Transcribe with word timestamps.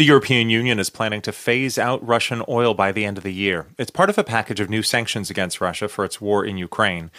The 0.00 0.06
European 0.06 0.48
Union 0.48 0.78
is 0.78 0.88
planning 0.88 1.20
to 1.20 1.30
phase 1.30 1.76
out 1.76 2.02
Russian 2.02 2.42
oil 2.48 2.72
by 2.72 2.90
the 2.90 3.04
end 3.04 3.18
of 3.18 3.22
the 3.22 3.34
year. 3.34 3.66
It's 3.76 3.90
part 3.90 4.08
of 4.08 4.16
a 4.16 4.24
package 4.24 4.58
of 4.58 4.70
new 4.70 4.82
sanctions 4.82 5.28
against 5.28 5.60
Russia 5.60 5.88
for 5.88 6.06
its 6.06 6.22
war 6.22 6.42
in 6.42 6.56
Ukraine. 6.56 7.10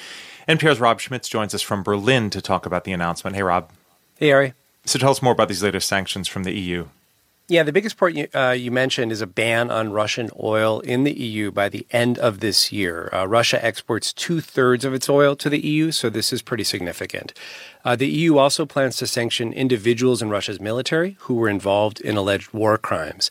NPR's 0.49 0.79
Rob 0.79 0.99
Schmitz 0.99 1.29
joins 1.29 1.53
us 1.53 1.61
from 1.61 1.83
Berlin 1.83 2.31
to 2.31 2.41
talk 2.41 2.65
about 2.65 2.83
the 2.83 2.91
announcement. 2.91 3.35
Hey, 3.35 3.43
Rob. 3.43 3.69
Hey, 4.17 4.31
Ari. 4.31 4.55
So 4.85 4.97
tell 4.97 5.11
us 5.11 5.21
more 5.21 5.31
about 5.31 5.47
these 5.47 5.61
latest 5.61 5.87
sanctions 5.87 6.27
from 6.27 6.43
the 6.43 6.53
EU. 6.53 6.87
Yeah, 7.51 7.63
the 7.63 7.73
biggest 7.73 7.97
part 7.97 8.13
you, 8.13 8.29
uh, 8.33 8.51
you, 8.51 8.71
mentioned 8.71 9.11
is 9.11 9.19
a 9.19 9.27
ban 9.27 9.69
on 9.69 9.91
Russian 9.91 10.29
oil 10.41 10.79
in 10.79 11.03
the 11.03 11.11
EU 11.11 11.51
by 11.51 11.67
the 11.67 11.85
end 11.91 12.17
of 12.17 12.39
this 12.39 12.71
year. 12.71 13.09
Uh, 13.11 13.27
Russia 13.27 13.61
exports 13.61 14.13
two 14.13 14.39
thirds 14.39 14.85
of 14.85 14.93
its 14.93 15.09
oil 15.09 15.35
to 15.35 15.49
the 15.49 15.59
EU, 15.59 15.91
so 15.91 16.09
this 16.09 16.31
is 16.31 16.41
pretty 16.41 16.63
significant. 16.63 17.33
Uh, 17.83 17.97
the 17.97 18.07
EU 18.07 18.37
also 18.37 18.65
plans 18.65 18.95
to 18.95 19.05
sanction 19.05 19.51
individuals 19.51 20.21
in 20.21 20.29
Russia's 20.29 20.61
military 20.61 21.17
who 21.19 21.33
were 21.33 21.49
involved 21.49 21.99
in 21.99 22.15
alleged 22.15 22.53
war 22.53 22.77
crimes. 22.77 23.29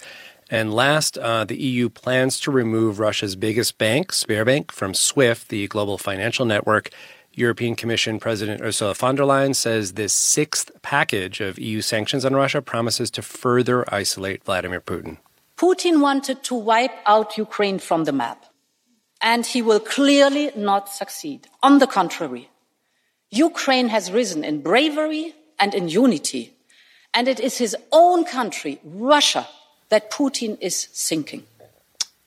And 0.51 0.75
last, 0.75 1.17
uh, 1.17 1.47
the 1.47 1.57
EU 1.57 1.89
plans 1.89 2.39
to 2.41 2.51
remove 2.51 2.99
Russia's 2.99 3.37
biggest 3.37 3.79
bank, 3.79 4.13
Sberbank, 4.13 4.71
from 4.71 4.93
SWIFT, 4.93 5.49
the 5.49 5.67
global 5.69 5.97
financial 5.97 6.45
network, 6.45 6.91
European 7.35 7.77
Commission 7.77 8.19
President 8.19 8.61
Ursula 8.61 8.95
von 8.95 9.15
der 9.15 9.25
Leyen 9.25 9.55
says 9.55 9.93
this 9.93 10.13
sixth 10.13 10.71
package 10.83 11.41
of 11.41 11.59
EU 11.59 11.81
sanctions 11.81 12.25
on 12.25 12.35
Russia 12.35 12.61
promises 12.61 13.11
to 13.13 13.23
further 13.23 13.85
isolate 13.95 14.45
Vladimir 14.45 14.81
Putin. 14.81 15.19
Putin 15.57 16.01
wanted 16.01 16.43
to 16.43 16.55
wipe 16.55 16.97
out 17.07 17.39
Ukraine 17.39 17.79
from 17.79 18.05
the 18.05 18.13
map, 18.13 18.47
and 19.21 19.47
he 19.47 19.63
will 19.63 19.81
clearly 19.81 20.51
not 20.57 20.89
succeed. 20.89 21.47
On 21.63 21.79
the 21.79 21.87
contrary, 21.87 22.49
Ukraine 23.31 23.89
has 23.89 24.11
risen 24.11 24.43
in 24.43 24.63
bravery 24.63 25.35
and 25.59 25.75
in 25.75 25.89
unity, 25.89 26.55
and 27.15 27.29
it 27.29 27.39
is 27.39 27.59
his 27.59 27.77
own 27.93 28.25
country, 28.25 28.81
Russia, 28.83 29.47
that 29.91 30.11
Putin 30.11 30.57
is 30.61 30.89
sinking. 30.93 31.45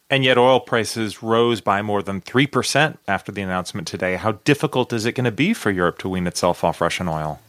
And 0.09 0.23
yet, 0.23 0.37
oil 0.37 0.59
prices 0.59 1.23
rose 1.23 1.61
by 1.61 1.81
more 1.81 2.03
than 2.03 2.21
3% 2.21 2.97
after 3.07 3.31
the 3.31 3.41
announcement 3.41 3.87
today. 3.87 4.15
How 4.15 4.33
difficult 4.43 4.93
is 4.93 5.05
it 5.05 5.13
going 5.13 5.25
to 5.25 5.31
be 5.31 5.53
for 5.53 5.71
Europe 5.71 5.97
to 5.99 6.09
wean 6.09 6.27
itself 6.27 6.63
off 6.63 6.81
Russian 6.81 7.07
oil? 7.07 7.39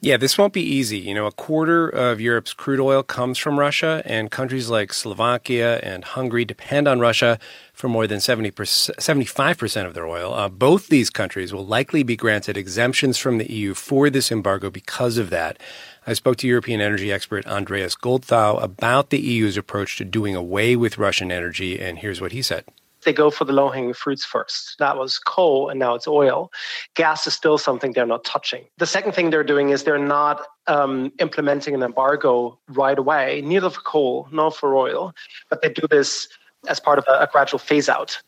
Yeah, 0.00 0.16
this 0.16 0.38
won't 0.38 0.52
be 0.52 0.62
easy. 0.62 0.98
You 0.98 1.12
know, 1.12 1.26
a 1.26 1.32
quarter 1.32 1.88
of 1.88 2.20
Europe's 2.20 2.52
crude 2.52 2.78
oil 2.78 3.02
comes 3.02 3.36
from 3.36 3.58
Russia, 3.58 4.00
and 4.04 4.30
countries 4.30 4.70
like 4.70 4.92
Slovakia 4.92 5.78
and 5.78 6.04
Hungary 6.04 6.44
depend 6.44 6.86
on 6.86 7.00
Russia 7.00 7.36
for 7.72 7.88
more 7.88 8.06
than 8.06 8.20
70 8.20 8.52
75% 8.52 9.86
of 9.86 9.94
their 9.94 10.06
oil. 10.06 10.32
Uh, 10.34 10.48
both 10.48 10.86
these 10.86 11.10
countries 11.10 11.52
will 11.52 11.66
likely 11.66 12.04
be 12.04 12.14
granted 12.14 12.56
exemptions 12.56 13.18
from 13.18 13.38
the 13.38 13.52
EU 13.52 13.74
for 13.74 14.08
this 14.08 14.30
embargo 14.30 14.70
because 14.70 15.18
of 15.18 15.30
that. 15.30 15.58
I 16.06 16.12
spoke 16.12 16.36
to 16.38 16.48
European 16.48 16.80
energy 16.80 17.10
expert 17.10 17.44
Andreas 17.48 17.96
Goldthau 17.96 18.62
about 18.62 19.10
the 19.10 19.18
EU's 19.18 19.56
approach 19.56 19.96
to 19.96 20.04
doing 20.04 20.36
away 20.36 20.76
with 20.76 20.96
Russian 20.96 21.32
energy, 21.32 21.80
and 21.80 21.98
here's 21.98 22.20
what 22.20 22.30
he 22.30 22.40
said 22.40 22.64
they 23.08 23.12
go 23.14 23.30
for 23.30 23.46
the 23.46 23.54
low 23.54 23.70
hanging 23.70 23.94
fruits 23.94 24.22
first. 24.22 24.76
That 24.78 24.98
was 24.98 25.18
coal 25.18 25.70
and 25.70 25.80
now 25.80 25.94
it's 25.94 26.06
oil. 26.06 26.52
Gas 26.94 27.26
is 27.26 27.32
still 27.32 27.56
something 27.56 27.92
they're 27.94 28.04
not 28.04 28.22
touching. 28.22 28.66
The 28.76 28.86
second 28.86 29.12
thing 29.12 29.30
they're 29.30 29.42
doing 29.42 29.70
is 29.70 29.84
they're 29.84 29.98
not 29.98 30.46
um, 30.66 31.10
implementing 31.18 31.74
an 31.74 31.82
embargo 31.82 32.58
right 32.68 32.98
away, 32.98 33.40
neither 33.40 33.70
for 33.70 33.80
coal 33.80 34.28
nor 34.30 34.50
for 34.50 34.76
oil, 34.76 35.14
but 35.48 35.62
they 35.62 35.70
do 35.70 35.86
this 35.88 36.28
as 36.68 36.80
part 36.80 36.98
of 36.98 37.06
a, 37.08 37.22
a 37.22 37.28
gradual 37.32 37.58
phase 37.58 37.88
out. 37.88 38.20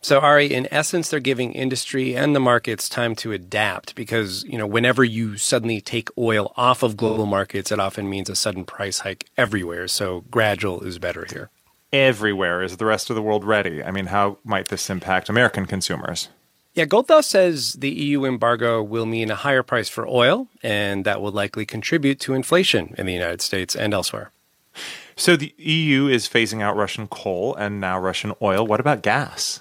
So 0.00 0.18
Ari, 0.18 0.46
in 0.54 0.66
essence, 0.70 1.10
they're 1.10 1.20
giving 1.20 1.52
industry 1.52 2.16
and 2.16 2.34
the 2.34 2.40
markets 2.40 2.88
time 2.88 3.14
to 3.16 3.32
adapt 3.32 3.94
because, 3.94 4.44
you 4.44 4.56
know, 4.56 4.66
whenever 4.66 5.04
you 5.04 5.36
suddenly 5.36 5.82
take 5.82 6.08
oil 6.16 6.54
off 6.56 6.82
of 6.82 6.96
global 6.96 7.26
markets, 7.26 7.70
it 7.70 7.78
often 7.78 8.08
means 8.08 8.30
a 8.30 8.34
sudden 8.34 8.64
price 8.64 9.00
hike 9.00 9.26
everywhere. 9.36 9.86
So 9.88 10.22
gradual 10.30 10.80
is 10.80 10.98
better 10.98 11.26
here. 11.30 11.50
Everywhere. 11.92 12.62
Is 12.62 12.76
the 12.76 12.86
rest 12.86 13.10
of 13.10 13.16
the 13.16 13.22
world 13.22 13.44
ready? 13.44 13.82
I 13.82 13.90
mean, 13.90 14.06
how 14.06 14.38
might 14.44 14.68
this 14.68 14.88
impact 14.88 15.28
American 15.28 15.66
consumers? 15.66 16.28
Yeah, 16.74 16.86
Goldthau 16.86 17.22
says 17.22 17.74
the 17.74 17.90
EU 17.90 18.24
embargo 18.24 18.82
will 18.82 19.04
mean 19.04 19.30
a 19.30 19.36
higher 19.36 19.62
price 19.62 19.90
for 19.90 20.08
oil, 20.08 20.48
and 20.62 21.04
that 21.04 21.20
will 21.20 21.32
likely 21.32 21.66
contribute 21.66 22.18
to 22.20 22.32
inflation 22.32 22.94
in 22.96 23.04
the 23.04 23.12
United 23.12 23.42
States 23.42 23.76
and 23.76 23.92
elsewhere. 23.92 24.30
So 25.14 25.36
the 25.36 25.54
EU 25.58 26.06
is 26.06 26.26
phasing 26.26 26.62
out 26.62 26.76
Russian 26.76 27.08
coal 27.08 27.54
and 27.54 27.78
now 27.78 27.98
Russian 27.98 28.32
oil. 28.40 28.66
What 28.66 28.80
about 28.80 29.02
gas? 29.02 29.60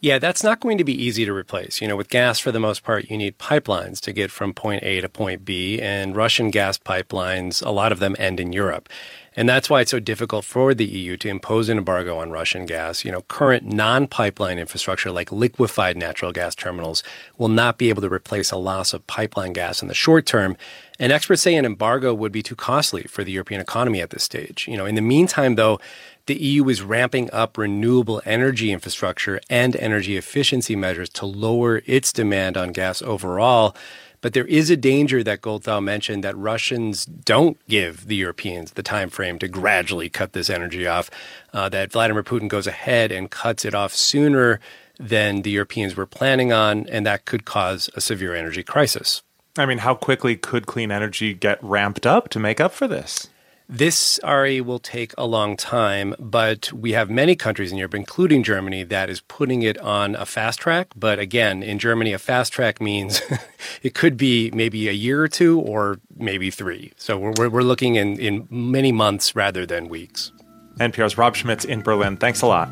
Yeah, 0.00 0.18
that's 0.18 0.42
not 0.42 0.58
going 0.58 0.78
to 0.78 0.84
be 0.84 1.00
easy 1.00 1.24
to 1.24 1.32
replace. 1.32 1.80
You 1.80 1.86
know, 1.86 1.96
with 1.96 2.08
gas, 2.08 2.40
for 2.40 2.50
the 2.50 2.58
most 2.58 2.82
part, 2.82 3.08
you 3.08 3.16
need 3.16 3.38
pipelines 3.38 4.00
to 4.00 4.12
get 4.12 4.32
from 4.32 4.52
point 4.52 4.82
A 4.82 5.00
to 5.00 5.08
point 5.08 5.44
B, 5.44 5.80
and 5.80 6.16
Russian 6.16 6.50
gas 6.50 6.76
pipelines, 6.76 7.64
a 7.64 7.70
lot 7.70 7.92
of 7.92 8.00
them 8.00 8.16
end 8.18 8.40
in 8.40 8.52
Europe. 8.52 8.88
And 9.34 9.48
that's 9.48 9.70
why 9.70 9.80
it's 9.80 9.90
so 9.90 10.00
difficult 10.00 10.44
for 10.44 10.74
the 10.74 10.84
EU 10.84 11.16
to 11.18 11.28
impose 11.28 11.68
an 11.68 11.78
embargo 11.78 12.18
on 12.18 12.30
Russian 12.30 12.66
gas. 12.66 13.04
You 13.04 13.12
know, 13.12 13.22
current 13.22 13.64
non 13.64 14.06
pipeline 14.06 14.58
infrastructure 14.58 15.10
like 15.10 15.32
liquefied 15.32 15.96
natural 15.96 16.32
gas 16.32 16.54
terminals 16.54 17.02
will 17.38 17.48
not 17.48 17.78
be 17.78 17.88
able 17.88 18.02
to 18.02 18.12
replace 18.12 18.50
a 18.50 18.56
loss 18.56 18.92
of 18.92 19.06
pipeline 19.06 19.52
gas 19.52 19.80
in 19.80 19.88
the 19.88 19.94
short 19.94 20.26
term. 20.26 20.56
And 20.98 21.12
experts 21.12 21.42
say 21.42 21.54
an 21.54 21.64
embargo 21.64 22.12
would 22.14 22.32
be 22.32 22.42
too 22.42 22.54
costly 22.54 23.04
for 23.04 23.24
the 23.24 23.32
European 23.32 23.60
economy 23.60 24.00
at 24.00 24.10
this 24.10 24.22
stage. 24.22 24.68
You 24.68 24.76
know, 24.76 24.86
in 24.86 24.94
the 24.94 25.00
meantime, 25.00 25.54
though, 25.54 25.80
the 26.26 26.36
EU 26.36 26.68
is 26.68 26.82
ramping 26.82 27.30
up 27.32 27.58
renewable 27.58 28.22
energy 28.24 28.70
infrastructure 28.70 29.40
and 29.50 29.74
energy 29.76 30.16
efficiency 30.16 30.76
measures 30.76 31.08
to 31.10 31.26
lower 31.26 31.82
its 31.86 32.12
demand 32.12 32.56
on 32.56 32.70
gas 32.72 33.02
overall. 33.02 33.74
But 34.22 34.32
there 34.32 34.46
is 34.46 34.70
a 34.70 34.76
danger 34.76 35.22
that 35.24 35.42
Goldthau 35.42 35.82
mentioned 35.82 36.24
that 36.24 36.38
Russians 36.38 37.04
don't 37.04 37.58
give 37.68 38.06
the 38.06 38.16
Europeans 38.16 38.72
the 38.72 38.82
time 38.82 39.10
frame 39.10 39.38
to 39.40 39.48
gradually 39.48 40.08
cut 40.08 40.32
this 40.32 40.48
energy 40.48 40.86
off, 40.86 41.10
uh, 41.52 41.68
that 41.68 41.92
Vladimir 41.92 42.22
Putin 42.22 42.48
goes 42.48 42.66
ahead 42.66 43.12
and 43.12 43.30
cuts 43.30 43.64
it 43.64 43.74
off 43.74 43.92
sooner 43.92 44.60
than 44.98 45.42
the 45.42 45.50
Europeans 45.50 45.96
were 45.96 46.06
planning 46.06 46.52
on, 46.52 46.86
and 46.88 47.04
that 47.04 47.24
could 47.24 47.44
cause 47.44 47.90
a 47.94 48.00
severe 48.00 48.34
energy 48.34 48.62
crisis. 48.62 49.22
I 49.58 49.66
mean, 49.66 49.78
how 49.78 49.94
quickly 49.94 50.36
could 50.36 50.66
clean 50.66 50.90
energy 50.90 51.34
get 51.34 51.62
ramped 51.62 52.06
up 52.06 52.28
to 52.30 52.38
make 52.38 52.60
up 52.60 52.72
for 52.72 52.86
this? 52.86 53.28
This, 53.68 54.18
Ari, 54.20 54.60
will 54.60 54.78
take 54.78 55.14
a 55.16 55.26
long 55.26 55.56
time, 55.56 56.14
but 56.18 56.72
we 56.72 56.92
have 56.92 57.08
many 57.08 57.36
countries 57.36 57.72
in 57.72 57.78
Europe, 57.78 57.94
including 57.94 58.42
Germany, 58.42 58.82
that 58.84 59.08
is 59.08 59.20
putting 59.22 59.62
it 59.62 59.78
on 59.78 60.14
a 60.14 60.26
fast 60.26 60.58
track. 60.58 60.88
But 60.94 61.18
again, 61.18 61.62
in 61.62 61.78
Germany, 61.78 62.12
a 62.12 62.18
fast 62.18 62.52
track 62.52 62.80
means 62.80 63.22
it 63.82 63.94
could 63.94 64.16
be 64.16 64.50
maybe 64.52 64.88
a 64.88 64.92
year 64.92 65.22
or 65.22 65.28
two 65.28 65.60
or 65.60 66.00
maybe 66.16 66.50
three. 66.50 66.92
So 66.96 67.18
we're, 67.18 67.48
we're 67.48 67.62
looking 67.62 67.94
in, 67.94 68.18
in 68.18 68.46
many 68.50 68.92
months 68.92 69.34
rather 69.34 69.64
than 69.64 69.88
weeks. 69.88 70.32
NPR's 70.78 71.16
Rob 71.16 71.36
Schmitz 71.36 71.64
in 71.64 71.82
Berlin. 71.82 72.16
Thanks 72.16 72.42
a 72.42 72.46
lot. 72.46 72.68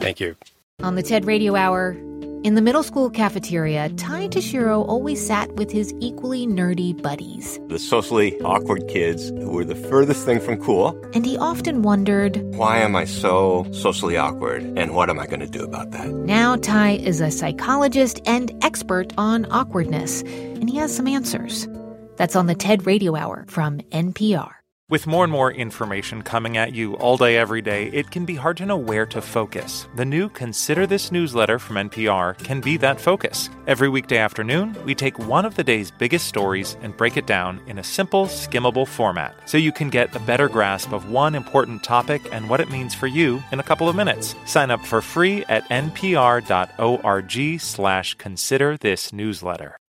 Thank 0.00 0.20
you. 0.20 0.36
On 0.82 0.94
the 0.94 1.02
TED 1.02 1.26
Radio 1.26 1.56
Hour, 1.56 1.96
in 2.42 2.54
the 2.54 2.62
middle 2.62 2.82
school 2.82 3.10
cafeteria, 3.10 3.90
Ty 3.90 4.28
Tashiro 4.28 4.86
always 4.88 5.24
sat 5.24 5.52
with 5.56 5.70
his 5.70 5.92
equally 6.00 6.46
nerdy 6.46 7.00
buddies. 7.00 7.60
The 7.68 7.78
socially 7.78 8.40
awkward 8.40 8.88
kids 8.88 9.28
who 9.28 9.50
were 9.50 9.64
the 9.64 9.74
furthest 9.74 10.24
thing 10.24 10.40
from 10.40 10.62
cool. 10.62 10.98
And 11.14 11.26
he 11.26 11.36
often 11.36 11.82
wondered, 11.82 12.40
Why 12.54 12.78
am 12.78 12.96
I 12.96 13.04
so 13.04 13.66
socially 13.72 14.16
awkward? 14.16 14.62
And 14.78 14.94
what 14.94 15.10
am 15.10 15.18
I 15.18 15.26
going 15.26 15.40
to 15.40 15.46
do 15.46 15.62
about 15.62 15.90
that? 15.90 16.08
Now, 16.08 16.56
Ty 16.56 16.92
is 16.92 17.20
a 17.20 17.30
psychologist 17.30 18.20
and 18.26 18.52
expert 18.64 19.12
on 19.18 19.46
awkwardness, 19.50 20.22
and 20.22 20.70
he 20.70 20.76
has 20.76 20.94
some 20.94 21.06
answers. 21.06 21.68
That's 22.16 22.36
on 22.36 22.46
the 22.46 22.54
TED 22.54 22.86
Radio 22.86 23.16
Hour 23.16 23.44
from 23.48 23.80
NPR. 23.90 24.59
With 24.90 25.06
more 25.06 25.22
and 25.22 25.32
more 25.32 25.52
information 25.52 26.22
coming 26.22 26.56
at 26.56 26.74
you 26.74 26.94
all 26.96 27.16
day, 27.16 27.36
every 27.36 27.62
day, 27.62 27.86
it 27.92 28.10
can 28.10 28.24
be 28.24 28.34
hard 28.34 28.56
to 28.56 28.66
know 28.66 28.76
where 28.76 29.06
to 29.06 29.22
focus. 29.22 29.86
The 29.94 30.04
new 30.04 30.28
Consider 30.28 30.84
This 30.84 31.12
newsletter 31.12 31.60
from 31.60 31.76
NPR 31.76 32.36
can 32.38 32.60
be 32.60 32.76
that 32.78 33.00
focus. 33.00 33.50
Every 33.68 33.88
weekday 33.88 34.18
afternoon, 34.18 34.76
we 34.84 34.96
take 34.96 35.16
one 35.16 35.44
of 35.44 35.54
the 35.54 35.62
day's 35.62 35.92
biggest 35.92 36.26
stories 36.26 36.76
and 36.82 36.96
break 36.96 37.16
it 37.16 37.28
down 37.28 37.60
in 37.68 37.78
a 37.78 37.84
simple, 37.84 38.26
skimmable 38.26 38.86
format 38.86 39.36
so 39.48 39.58
you 39.58 39.70
can 39.70 39.90
get 39.90 40.16
a 40.16 40.20
better 40.20 40.48
grasp 40.48 40.92
of 40.92 41.08
one 41.08 41.36
important 41.36 41.84
topic 41.84 42.22
and 42.32 42.50
what 42.50 42.60
it 42.60 42.68
means 42.68 42.92
for 42.92 43.06
you 43.06 43.40
in 43.52 43.60
a 43.60 43.68
couple 43.70 43.88
of 43.88 43.94
minutes. 43.94 44.34
Sign 44.44 44.72
up 44.72 44.84
for 44.84 45.00
free 45.00 45.44
at 45.44 45.68
npr.org 45.68 47.60
slash 47.60 48.14
consider 48.14 48.76
this 48.76 49.12
newsletter. 49.12 49.79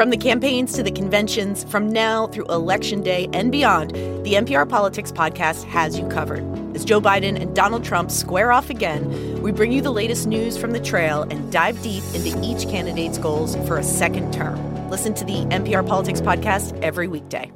From 0.00 0.08
the 0.08 0.16
campaigns 0.16 0.72
to 0.76 0.82
the 0.82 0.90
conventions, 0.90 1.64
from 1.64 1.92
now 1.92 2.26
through 2.28 2.46
Election 2.46 3.02
Day 3.02 3.28
and 3.34 3.52
beyond, 3.52 3.90
the 4.24 4.32
NPR 4.32 4.66
Politics 4.66 5.12
podcast 5.12 5.64
has 5.64 5.98
you 5.98 6.08
covered. 6.08 6.42
As 6.74 6.86
Joe 6.86 7.02
Biden 7.02 7.38
and 7.38 7.54
Donald 7.54 7.84
Trump 7.84 8.10
square 8.10 8.50
off 8.50 8.70
again, 8.70 9.42
we 9.42 9.52
bring 9.52 9.72
you 9.72 9.82
the 9.82 9.92
latest 9.92 10.26
news 10.26 10.56
from 10.56 10.72
the 10.72 10.80
trail 10.80 11.24
and 11.24 11.52
dive 11.52 11.82
deep 11.82 12.02
into 12.14 12.30
each 12.42 12.62
candidate's 12.62 13.18
goals 13.18 13.56
for 13.68 13.76
a 13.76 13.82
second 13.82 14.32
term. 14.32 14.88
Listen 14.88 15.12
to 15.12 15.24
the 15.26 15.44
NPR 15.50 15.86
Politics 15.86 16.22
podcast 16.22 16.80
every 16.80 17.06
weekday. 17.06 17.52